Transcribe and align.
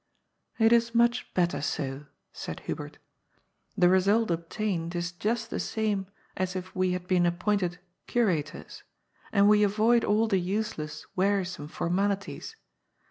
"It 0.65 0.73
is 0.73 0.95
much 0.95 1.31
better 1.35 1.61
so," 1.61 2.07
said 2.33 2.61
Hubert." 2.61 2.97
The 3.77 3.87
result 3.87 4.31
ob 4.31 4.49
tained 4.49 4.95
is 4.95 5.11
just 5.11 5.51
the 5.51 5.59
same 5.59 6.07
as 6.35 6.55
if 6.55 6.75
we 6.75 6.93
had 6.93 7.07
been 7.07 7.27
appointed 7.27 7.77
cura 8.07 8.41
tors, 8.41 8.81
and 9.31 9.47
we 9.47 9.61
avoid 9.61 10.03
all 10.03 10.27
the 10.27 10.39
useless, 10.39 11.05
wearisome 11.15 11.67
formalities. 11.67 12.55